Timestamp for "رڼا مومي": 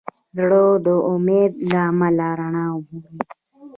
2.39-3.21